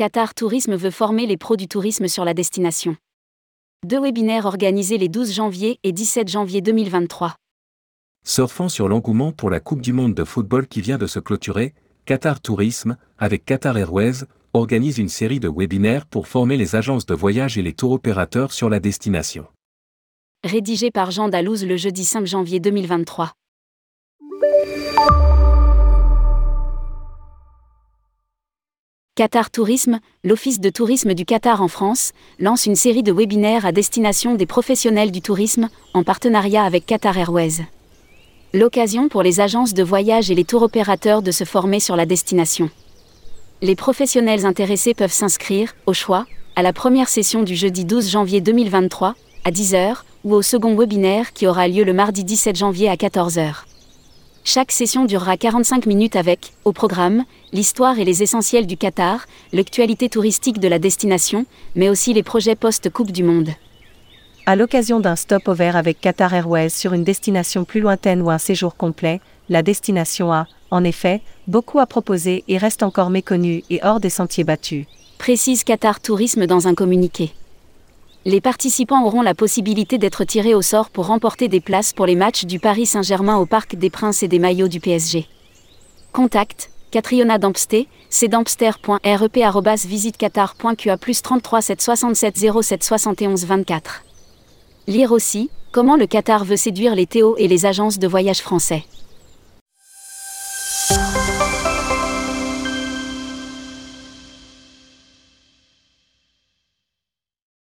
Qatar 0.00 0.34
Tourisme 0.34 0.76
veut 0.76 0.90
former 0.90 1.26
les 1.26 1.36
pros 1.36 1.56
du 1.56 1.68
tourisme 1.68 2.08
sur 2.08 2.24
la 2.24 2.32
destination. 2.32 2.96
Deux 3.86 4.00
webinaires 4.00 4.46
organisés 4.46 4.96
les 4.96 5.10
12 5.10 5.30
janvier 5.30 5.78
et 5.82 5.92
17 5.92 6.26
janvier 6.26 6.62
2023. 6.62 7.34
Surfant 8.24 8.70
sur 8.70 8.88
l'engouement 8.88 9.30
pour 9.32 9.50
la 9.50 9.60
Coupe 9.60 9.82
du 9.82 9.92
Monde 9.92 10.14
de 10.14 10.24
football 10.24 10.68
qui 10.68 10.80
vient 10.80 10.96
de 10.96 11.06
se 11.06 11.18
clôturer, 11.18 11.74
Qatar 12.06 12.40
Tourisme, 12.40 12.96
avec 13.18 13.44
Qatar 13.44 13.76
Airways, 13.76 14.24
organise 14.54 14.96
une 14.96 15.10
série 15.10 15.38
de 15.38 15.50
webinaires 15.54 16.06
pour 16.06 16.28
former 16.28 16.56
les 16.56 16.76
agences 16.76 17.04
de 17.04 17.14
voyage 17.14 17.58
et 17.58 17.62
les 17.62 17.74
tours 17.74 17.92
opérateurs 17.92 18.54
sur 18.54 18.70
la 18.70 18.80
destination. 18.80 19.44
Rédigé 20.44 20.90
par 20.90 21.10
Jean 21.10 21.28
Dalouse 21.28 21.66
le 21.66 21.76
jeudi 21.76 22.06
5 22.06 22.24
janvier 22.24 22.58
2023. 22.58 23.34
Qatar 29.20 29.50
Tourisme, 29.50 30.00
l'Office 30.24 30.60
de 30.60 30.70
tourisme 30.70 31.12
du 31.12 31.26
Qatar 31.26 31.60
en 31.60 31.68
France, 31.68 32.12
lance 32.38 32.64
une 32.64 32.74
série 32.74 33.02
de 33.02 33.12
webinaires 33.12 33.66
à 33.66 33.70
destination 33.70 34.34
des 34.34 34.46
professionnels 34.46 35.10
du 35.10 35.20
tourisme, 35.20 35.68
en 35.92 36.04
partenariat 36.04 36.64
avec 36.64 36.86
Qatar 36.86 37.18
Airways. 37.18 37.66
L'occasion 38.54 39.10
pour 39.10 39.22
les 39.22 39.40
agences 39.40 39.74
de 39.74 39.82
voyage 39.82 40.30
et 40.30 40.34
les 40.34 40.46
tours 40.46 40.62
opérateurs 40.62 41.20
de 41.20 41.32
se 41.32 41.44
former 41.44 41.80
sur 41.80 41.96
la 41.96 42.06
destination. 42.06 42.70
Les 43.60 43.76
professionnels 43.76 44.46
intéressés 44.46 44.94
peuvent 44.94 45.12
s'inscrire, 45.12 45.74
au 45.84 45.92
choix, 45.92 46.24
à 46.56 46.62
la 46.62 46.72
première 46.72 47.10
session 47.10 47.42
du 47.42 47.54
jeudi 47.54 47.84
12 47.84 48.08
janvier 48.08 48.40
2023, 48.40 49.16
à 49.44 49.50
10h, 49.50 49.96
ou 50.24 50.32
au 50.32 50.40
second 50.40 50.74
webinaire 50.74 51.34
qui 51.34 51.46
aura 51.46 51.68
lieu 51.68 51.84
le 51.84 51.92
mardi 51.92 52.24
17 52.24 52.56
janvier 52.56 52.88
à 52.88 52.94
14h. 52.94 53.64
Chaque 54.44 54.72
session 54.72 55.04
durera 55.04 55.36
45 55.36 55.86
minutes 55.86 56.16
avec, 56.16 56.54
au 56.64 56.72
programme, 56.72 57.24
l'histoire 57.52 57.98
et 57.98 58.04
les 58.04 58.22
essentiels 58.22 58.66
du 58.66 58.76
Qatar, 58.76 59.26
l'actualité 59.52 60.08
touristique 60.08 60.58
de 60.58 60.68
la 60.68 60.78
destination, 60.78 61.44
mais 61.76 61.88
aussi 61.88 62.14
les 62.14 62.22
projets 62.22 62.56
post-Coupe 62.56 63.12
du 63.12 63.22
Monde. 63.22 63.50
À 64.46 64.56
l'occasion 64.56 64.98
d'un 64.98 65.14
stop-over 65.14 65.72
avec 65.74 66.00
Qatar 66.00 66.32
Airways 66.32 66.70
sur 66.70 66.94
une 66.94 67.04
destination 67.04 67.64
plus 67.64 67.80
lointaine 67.80 68.22
ou 68.22 68.30
un 68.30 68.38
séjour 68.38 68.76
complet, 68.76 69.20
la 69.50 69.62
destination 69.62 70.32
a, 70.32 70.46
en 70.70 70.84
effet, 70.84 71.20
beaucoup 71.46 71.78
à 71.78 71.86
proposer 71.86 72.42
et 72.48 72.56
reste 72.56 72.82
encore 72.82 73.10
méconnue 73.10 73.62
et 73.68 73.80
hors 73.84 74.00
des 74.00 74.10
sentiers 74.10 74.44
battus. 74.44 74.86
Précise 75.18 75.64
Qatar 75.64 76.00
Tourisme 76.00 76.46
dans 76.46 76.66
un 76.66 76.74
communiqué 76.74 77.34
les 78.26 78.40
participants 78.40 79.04
auront 79.04 79.22
la 79.22 79.34
possibilité 79.34 79.96
d'être 79.96 80.24
tirés 80.24 80.54
au 80.54 80.62
sort 80.62 80.90
pour 80.90 81.06
remporter 81.06 81.48
des 81.48 81.60
places 81.60 81.92
pour 81.92 82.06
les 82.06 82.16
matchs 82.16 82.44
du 82.44 82.58
Paris 82.58 82.86
Saint-Germain 82.86 83.38
au 83.38 83.46
Parc 83.46 83.76
des 83.76 83.88
Princes 83.88 84.22
et 84.22 84.28
des 84.28 84.38
Maillots 84.38 84.68
du 84.68 84.80
PSG. 84.80 85.26
Contact 86.12 86.70
Catriona 86.90 87.38
Dampsté, 87.38 87.88
cdampster.rep.visiteqatar.qa 88.10 90.96
plus 90.96 91.22
33 91.22 91.62
767 91.62 92.62
07 92.62 92.84
71 92.84 93.46
24. 93.46 94.02
Lire 94.88 95.12
aussi 95.12 95.50
Comment 95.72 95.96
le 95.96 96.08
Qatar 96.08 96.44
veut 96.44 96.56
séduire 96.56 96.96
les 96.96 97.06
Théo 97.06 97.36
et 97.38 97.46
les 97.46 97.64
agences 97.64 98.00
de 98.00 98.08
voyage 98.08 98.40
français. 98.40 98.82